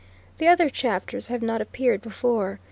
[0.39, 2.59] The other chapters have not appeared before.